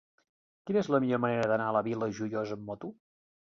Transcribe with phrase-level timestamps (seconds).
[0.69, 2.95] Quina és la millor manera d'anar a la Vila Joiosa amb moto?